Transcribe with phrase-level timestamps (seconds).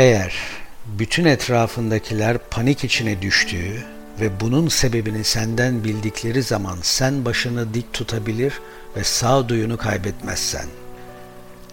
[0.00, 0.34] Eğer
[0.86, 3.84] bütün etrafındakiler panik içine düştüğü
[4.20, 8.60] ve bunun sebebini senden bildikleri zaman sen başını dik tutabilir
[8.96, 10.66] ve sağduyunu kaybetmezsen,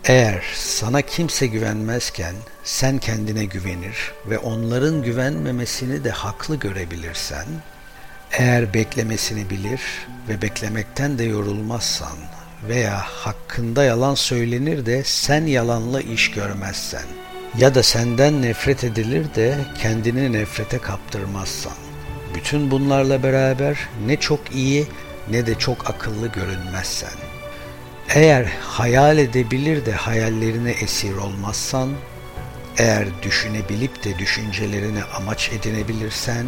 [0.04, 7.46] eğer sana kimse güvenmezken sen kendine güvenir ve onların güvenmemesini de haklı görebilirsen,
[8.32, 9.82] eğer beklemesini bilir
[10.30, 12.18] ve beklemekten de yorulmazsan
[12.70, 17.05] veya hakkında yalan söylenir de sen yalanla iş görmezsen
[17.58, 21.73] ya da senden nefret edilir de kendini nefrete kaptırmazsan,
[22.36, 24.88] bütün bunlarla beraber ne çok iyi
[25.31, 27.14] ne de çok akıllı görünmezsen,
[28.16, 31.90] eğer hayal edebilir de hayallerine esir olmazsan,
[32.78, 36.45] eğer düşünebilip de düşüncelerini amaç edinebilirsen,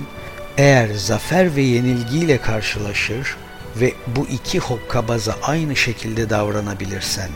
[0.57, 3.37] eğer zafer ve yenilgiyle karşılaşır
[3.75, 7.29] ve bu iki hokkabaza aynı şekilde davranabilirsen,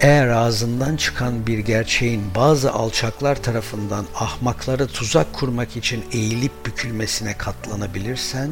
[0.00, 8.50] eğer ağzından çıkan bir gerçeğin bazı alçaklar tarafından ahmaklara tuzak kurmak için eğilip bükülmesine katlanabilirsen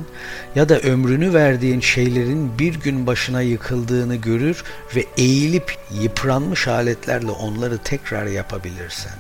[0.55, 4.65] ya da ömrünü verdiğin şeylerin bir gün başına yıkıldığını görür
[4.97, 9.17] ve eğilip yıpranmış aletlerle onları tekrar yapabilirsen,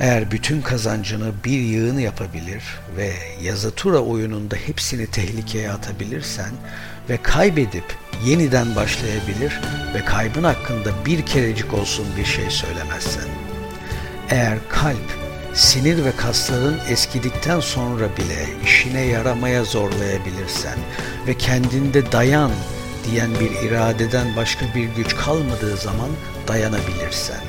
[0.00, 2.62] eğer bütün kazancını bir yığın yapabilir
[2.96, 6.52] ve yazıtura oyununda hepsini tehlikeye atabilirsen
[7.08, 7.84] ve kaybedip
[8.24, 9.60] yeniden başlayabilir
[9.94, 13.28] ve kaybın hakkında bir kerecik olsun bir şey söylemezsen.
[14.30, 15.18] Eğer kalp,
[15.54, 20.78] sinir ve kasların eskidikten sonra bile işine yaramaya zorlayabilirsen
[21.26, 22.50] ve kendinde dayan
[23.04, 26.10] diyen bir iradeden başka bir güç kalmadığı zaman
[26.48, 27.40] dayanabilirsen.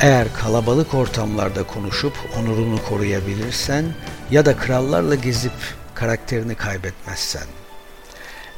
[0.00, 3.84] Eğer kalabalık ortamlarda konuşup onurunu koruyabilirsen
[4.30, 5.52] ya da krallarla gezip
[5.94, 7.46] karakterini kaybetmezsen.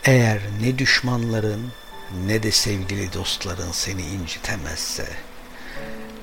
[0.05, 1.73] Eğer ne düşmanların
[2.27, 5.09] ne de sevgili dostların seni incitemezse,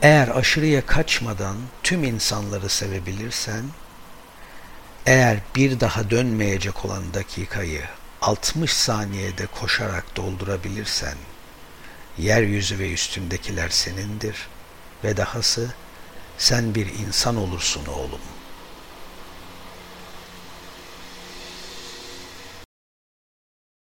[0.02, 3.66] eğer aşırıya kaçmadan tüm insanları sevebilirsen,
[5.06, 7.84] eğer bir daha dönmeyecek olan dakikayı
[8.22, 11.18] 60 saniyede koşarak doldurabilirsen,
[12.18, 14.48] yeryüzü ve üstündekiler senindir
[15.04, 15.74] ve dahası
[16.38, 18.40] sen bir insan olursun oğlum.''